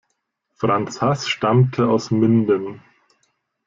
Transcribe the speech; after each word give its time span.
Franz 0.55 0.99
Haß 0.99 1.27
stammte 1.27 1.87
aus 1.87 2.09
Minden. 2.09 2.81